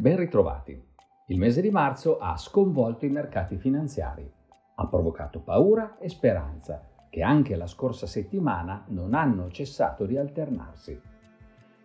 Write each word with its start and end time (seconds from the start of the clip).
Ben 0.00 0.16
ritrovati. 0.16 0.80
Il 1.26 1.38
mese 1.38 1.60
di 1.60 1.70
marzo 1.70 2.18
ha 2.18 2.36
sconvolto 2.36 3.04
i 3.04 3.08
mercati 3.08 3.56
finanziari, 3.56 4.30
ha 4.76 4.86
provocato 4.86 5.40
paura 5.40 5.98
e 5.98 6.08
speranza 6.08 6.86
che 7.10 7.20
anche 7.20 7.56
la 7.56 7.66
scorsa 7.66 8.06
settimana 8.06 8.84
non 8.90 9.12
hanno 9.12 9.50
cessato 9.50 10.06
di 10.06 10.16
alternarsi. 10.16 11.00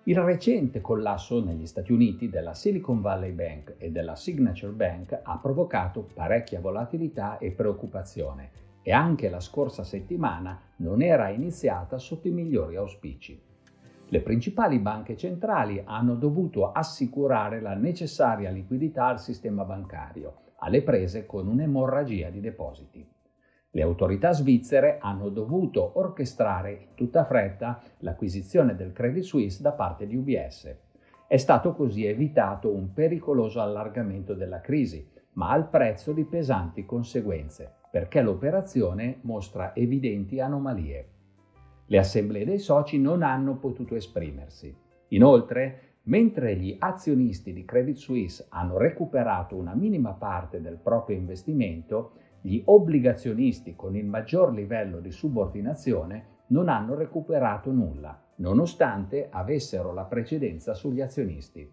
Il 0.04 0.20
recente 0.20 0.80
collasso 0.80 1.44
negli 1.44 1.66
Stati 1.66 1.92
Uniti 1.92 2.30
della 2.30 2.54
Silicon 2.54 3.02
Valley 3.02 3.32
Bank 3.32 3.78
e 3.80 3.90
della 3.90 4.16
Signature 4.16 4.74
Bank 4.74 5.20
ha 5.24 5.40
provocato 5.40 6.08
parecchia 6.14 6.60
volatilità 6.60 7.40
e 7.40 7.50
preoccupazione 7.50 8.52
e 8.84 8.92
anche 8.92 9.28
la 9.28 9.40
scorsa 9.40 9.84
settimana 9.84 10.62
non 10.78 11.02
era 11.02 11.30
iniziata 11.30 11.98
sotto 11.98 12.28
i 12.28 12.32
migliori 12.32 12.76
auspici. 12.76 13.42
Le 14.08 14.22
principali 14.22 14.80
banche 14.80 15.18
centrali 15.18 15.82
hanno 15.84 16.16
dovuto 16.16 16.72
assicurare 16.72 17.62
la 17.62 17.74
necessaria 17.74 18.52
liquidità 18.52 19.08
al 19.08 19.20
sistema 19.20 19.64
bancario, 19.64 20.36
alle 20.58 20.84
prese 20.84 21.26
con 21.26 21.48
un'emorragia 21.48 22.30
di 22.30 22.40
depositi. 22.40 23.06
Le 23.76 23.82
autorità 23.82 24.32
svizzere 24.34 25.00
hanno 25.02 25.30
dovuto 25.30 25.98
orchestrare 25.98 26.72
in 26.72 26.88
tutta 26.94 27.26
fretta 27.26 27.82
l'acquisizione 28.00 28.76
del 28.76 28.94
Credit 28.94 29.24
Suisse 29.24 29.64
da 29.64 29.72
parte 29.72 30.06
di 30.06 30.16
UBS. 30.16 30.76
È 31.28 31.38
stato 31.38 31.74
così 31.74 32.06
evitato 32.06 32.72
un 32.72 32.94
pericoloso 32.94 33.62
allargamento 33.62 34.36
della 34.36 34.62
crisi, 34.62 35.10
ma 35.34 35.50
al 35.50 35.70
prezzo 35.70 36.12
di 36.12 36.24
pesanti 36.24 36.86
conseguenze, 36.86 37.72
perché 37.90 38.22
l'operazione 38.22 39.18
mostra 39.22 39.74
evidenti 39.74 40.40
anomalie. 40.40 41.08
Le 41.94 42.00
assemblee 42.00 42.44
dei 42.44 42.58
soci 42.58 43.00
non 43.00 43.22
hanno 43.22 43.58
potuto 43.58 43.94
esprimersi. 43.94 44.76
Inoltre, 45.10 45.98
mentre 46.06 46.56
gli 46.56 46.76
azionisti 46.80 47.54
di 47.54 47.66
Credit 47.66 47.98
Suisse 47.98 48.48
hanno 48.50 48.80
recuperato 48.80 49.56
una 49.56 49.76
minima 49.76 50.14
parte 50.14 50.60
del 50.60 50.80
proprio 50.82 51.16
investimento, 51.16 52.14
gli 52.42 52.60
obbligazionisti 52.66 53.76
con 53.76 53.96
il 53.96 54.08
maggior 54.08 54.56
livello 54.56 55.00
di 55.02 55.12
subordinazione 55.12 56.40
non 56.48 56.68
hanno 56.68 56.96
recuperato 56.96 57.72
nulla, 57.72 58.20
nonostante 58.38 59.28
avessero 59.30 59.94
la 59.94 60.06
precedenza 60.06 60.74
sugli 60.74 61.00
azionisti. 61.00 61.72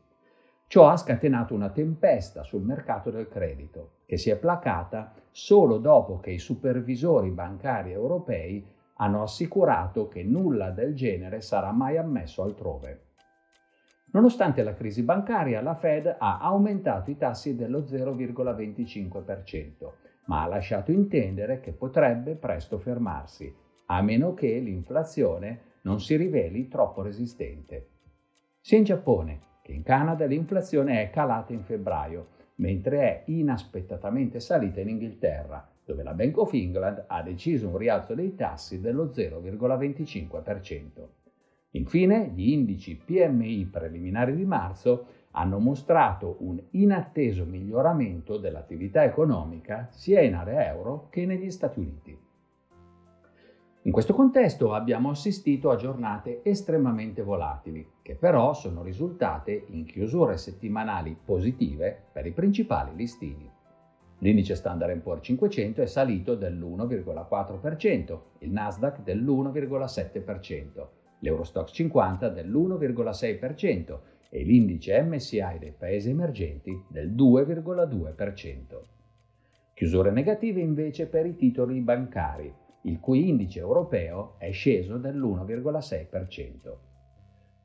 Ciò 0.67 0.89
ha 0.91 0.99
scatenato 0.99 1.55
una 1.55 1.71
tempesta 1.71 2.43
sul 2.43 2.61
mercato 2.63 3.11
del 3.11 3.27
credito, 3.27 3.93
che 4.05 4.19
si 4.19 4.29
è 4.29 4.37
placata 4.37 5.15
solo 5.31 5.79
dopo 5.79 6.21
che 6.21 6.31
i 6.31 6.39
supervisori 6.39 7.31
bancari 7.31 7.93
europei 7.93 8.79
hanno 9.01 9.23
assicurato 9.23 10.09
che 10.09 10.23
nulla 10.23 10.71
del 10.71 10.95
genere 10.95 11.41
sarà 11.41 11.73
mai 11.73 11.97
ammesso 11.97 12.43
altrove. 12.43 13.07
Nonostante 14.13 14.63
la 14.63 14.75
crisi 14.75 15.03
bancaria, 15.03 15.63
la 15.63 15.75
Fed 15.75 16.17
ha 16.19 16.39
aumentato 16.39 17.11
i 17.11 17.17
tassi 17.17 17.57
dello 17.57 17.81
0,25%, 17.81 19.93
ma 20.27 20.43
ha 20.43 20.47
lasciato 20.47 20.91
intendere 20.91 21.61
che 21.61 21.73
potrebbe 21.73 22.35
presto 22.35 22.79
fermarsi, 22.79 23.51
a 23.87 24.03
meno 24.03 24.35
che 24.35 24.59
l'inflazione 24.59 25.69
non 25.83 25.99
si 26.01 26.17
riveli 26.17 26.69
troppo 26.69 27.01
resistente. 27.03 27.87
Sia 28.61 28.77
in 28.77 28.85
Giappone 28.85 29.49
che 29.63 29.73
in 29.73 29.83
Canada 29.83 30.27
l'inflazione 30.27 31.01
è 31.03 31.09
calata 31.11 31.55
in 31.55 31.63
febbraio, 31.63 32.27
mentre 32.57 33.01
è 33.01 33.23
inaspettatamente 33.27 34.41
salita 34.41 34.81
in 34.81 34.91
Inghilterra, 34.91 35.67
dove 35.91 36.05
la 36.05 36.15
Bank 36.15 36.39
of 36.39 36.53
England 36.55 37.05
ha 37.09 37.21
deciso 37.23 37.67
un 37.67 37.77
rialzo 37.77 38.15
dei 38.15 38.37
tassi 38.37 38.81
dello 38.81 39.07
0,25%. 39.07 40.87
Infine, 41.73 42.31
gli 42.33 42.51
indici 42.51 42.97
PMI 42.97 43.67
preliminari 43.67 44.37
di 44.37 44.45
marzo 44.45 45.07
hanno 45.33 45.59
mostrato 45.59 46.37
un 46.41 46.61
inatteso 46.71 47.45
miglioramento 47.45 48.37
dell'attività 48.39 49.03
economica 49.03 49.89
sia 49.91 50.21
in 50.21 50.35
area 50.35 50.67
euro 50.67 51.09
che 51.11 51.27
negli 51.27 51.51
Stati 51.51 51.81
Uniti. 51.81 52.19
In 53.83 53.93
questo 53.93 54.15
contesto 54.15 54.73
abbiamo 54.73 55.11
assistito 55.11 55.71
a 55.71 55.77
giornate 55.77 56.43
estremamente 56.45 57.23
volatili, 57.23 57.85
che 58.03 58.15
però 58.15 58.53
sono 58.53 58.83
risultate 58.83 59.65
in 59.69 59.85
chiusure 59.85 60.37
settimanali 60.37 61.17
positive 61.25 61.97
per 62.13 62.27
i 62.27 62.33
principali 62.33 62.95
listini. 62.95 63.59
L'indice 64.23 64.55
Standard 64.55 64.99
Poor's 65.01 65.25
500 65.25 65.81
è 65.81 65.87
salito 65.87 66.35
dell'1,4%, 66.35 68.19
il 68.41 68.51
Nasdaq 68.51 69.03
dell'1,7%, 69.03 70.87
l'Eurostox 71.21 71.73
50 71.73 72.29
dell'1,6% 72.29 73.99
e 74.29 74.43
l'indice 74.43 75.03
MSI 75.03 75.57
dei 75.59 75.73
paesi 75.77 76.11
emergenti 76.11 76.79
del 76.89 77.11
2,2%. 77.13 78.59
Chiusure 79.73 80.11
negative 80.11 80.61
invece 80.61 81.07
per 81.07 81.25
i 81.25 81.35
titoli 81.35 81.81
bancari, 81.81 82.53
il 82.83 83.01
cui 83.01 83.27
indice 83.27 83.61
europeo 83.61 84.35
è 84.37 84.51
sceso 84.51 84.99
dell'1,6%. 84.99 86.90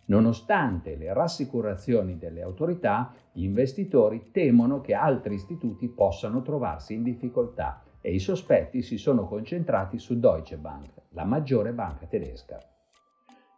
Nonostante 0.07 0.95
le 0.95 1.11
rassicurazioni 1.13 2.17
delle 2.17 2.43
autorità, 2.43 3.11
gli 3.31 3.43
investitori 3.43 4.29
temono 4.31 4.79
che 4.79 4.93
altri 4.93 5.33
istituti 5.33 5.87
possano 5.87 6.43
trovarsi 6.43 6.93
in 6.93 7.01
difficoltà 7.01 7.81
e 8.01 8.13
i 8.13 8.19
sospetti 8.19 8.83
si 8.83 8.97
sono 8.97 9.25
concentrati 9.25 9.97
su 9.97 10.19
Deutsche 10.19 10.57
Bank, 10.57 10.89
la 11.09 11.23
maggiore 11.23 11.73
banca 11.73 12.05
tedesca. 12.05 12.59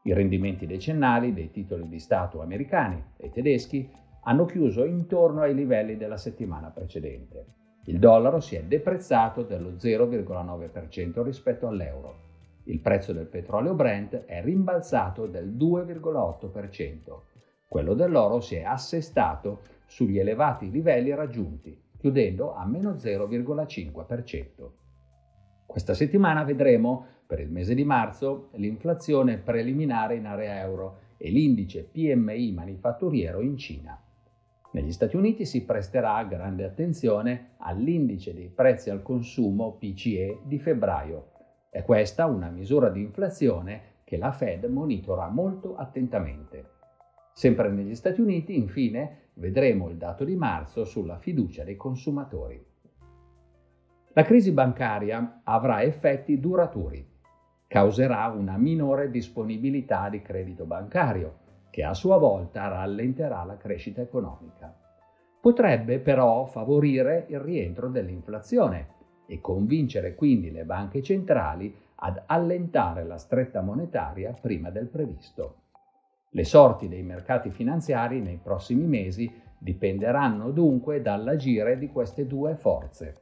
I 0.03 0.13
rendimenti 0.13 0.65
decennali 0.65 1.33
dei 1.33 1.51
titoli 1.51 1.89
di 1.89 1.99
Stato 1.99 2.41
americani 2.41 3.03
e 3.17 3.29
tedeschi 3.29 3.89
hanno 4.21 4.45
chiuso 4.45 4.85
intorno 4.85 5.41
ai 5.41 5.53
livelli 5.53 5.97
della 5.97 6.17
settimana 6.17 6.69
precedente. 6.69 7.45
Il 7.87 7.99
dollaro 7.99 8.39
si 8.39 8.55
è 8.55 8.63
deprezzato 8.63 9.43
dello 9.43 9.71
0,9% 9.71 11.23
rispetto 11.23 11.67
all'euro 11.67 12.26
il 12.67 12.79
prezzo 12.79 13.13
del 13.13 13.27
petrolio 13.27 13.73
Brent 13.73 14.25
è 14.25 14.41
rimbalzato 14.41 15.25
del 15.25 15.55
2,8%. 15.55 17.21
Quello 17.67 17.93
dell'oro 17.93 18.39
si 18.39 18.55
è 18.55 18.63
assestato 18.63 19.61
sugli 19.85 20.19
elevati 20.19 20.69
livelli 20.69 21.13
raggiunti, 21.13 21.81
chiudendo 21.97 22.53
a 22.53 22.65
meno 22.65 22.91
0,5%. 22.91 24.69
Questa 25.65 25.93
settimana 25.93 26.43
vedremo, 26.43 27.05
per 27.25 27.39
il 27.39 27.49
mese 27.49 27.73
di 27.73 27.83
marzo, 27.83 28.49
l'inflazione 28.53 29.37
preliminare 29.37 30.15
in 30.15 30.25
area 30.25 30.59
euro 30.59 30.99
e 31.17 31.29
l'indice 31.29 31.83
PMI 31.83 32.51
manifatturiero 32.51 33.41
in 33.41 33.57
Cina. 33.57 34.01
Negli 34.71 34.91
Stati 34.91 35.15
Uniti 35.15 35.45
si 35.45 35.63
presterà 35.63 36.21
grande 36.23 36.65
attenzione 36.65 37.51
all'indice 37.57 38.33
dei 38.33 38.49
prezzi 38.49 38.89
al 38.89 39.01
consumo 39.01 39.77
PCE 39.77 40.39
di 40.43 40.59
febbraio, 40.59 41.31
è 41.69 41.83
questa 41.83 42.25
una 42.25 42.49
misura 42.49 42.89
di 42.89 43.01
inflazione 43.01 43.95
che 44.03 44.17
la 44.17 44.31
Fed 44.31 44.63
monitora 44.65 45.27
molto 45.27 45.75
attentamente. 45.75 46.75
Sempre 47.33 47.69
negli 47.69 47.93
Stati 47.93 48.21
Uniti, 48.21 48.55
infine, 48.55 49.29
vedremo 49.33 49.89
il 49.89 49.97
dato 49.97 50.23
di 50.23 50.35
marzo 50.35 50.85
sulla 50.85 51.17
fiducia 51.17 51.63
dei 51.63 51.75
consumatori. 51.75 52.65
La 54.13 54.23
crisi 54.23 54.51
bancaria 54.51 55.41
avrà 55.43 55.83
effetti 55.83 56.39
duraturi. 56.39 57.05
Causerà 57.67 58.27
una 58.27 58.57
minore 58.57 59.11
disponibilità 59.11 60.09
di 60.09 60.21
credito 60.21 60.65
bancario, 60.65 61.37
che 61.69 61.83
a 61.83 61.93
sua 61.93 62.17
volta 62.17 62.67
rallenterà 62.69 63.43
la 63.43 63.57
crescita 63.57 64.01
economica. 64.01 64.75
Potrebbe 65.39 65.99
però 65.99 66.45
favorire 66.45 67.25
il 67.29 67.39
rientro 67.39 67.89
dell'inflazione, 67.89 68.95
e 69.27 69.39
convincere 69.39 70.15
quindi 70.15 70.51
le 70.51 70.63
banche 70.63 71.03
centrali 71.03 71.73
ad 71.95 72.23
allentare 72.25 73.03
la 73.03 73.17
stretta 73.17 73.61
monetaria 73.61 74.33
prima 74.39 74.69
del 74.69 74.87
previsto. 74.87 75.55
Le 76.29 76.43
sorti 76.43 76.87
dei 76.87 77.03
mercati 77.03 77.49
finanziari 77.51 78.19
nei 78.21 78.39
prossimi 78.41 78.85
mesi 78.85 79.31
dipenderanno 79.57 80.51
dunque 80.51 81.01
dall'agire 81.01 81.77
di 81.77 81.89
queste 81.89 82.27
due 82.27 82.55
forze. 82.55 83.21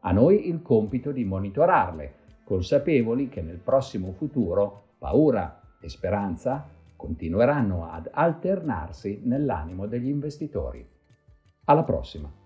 A 0.00 0.12
noi 0.12 0.48
il 0.48 0.62
compito 0.62 1.12
di 1.12 1.24
monitorarle, 1.24 2.12
consapevoli 2.44 3.28
che 3.28 3.42
nel 3.42 3.58
prossimo 3.58 4.12
futuro 4.12 4.94
paura 4.98 5.60
e 5.80 5.88
speranza 5.88 6.68
continueranno 6.96 7.90
ad 7.90 8.08
alternarsi 8.12 9.20
nell'animo 9.24 9.86
degli 9.86 10.08
investitori. 10.08 10.86
Alla 11.64 11.84
prossima! 11.84 12.45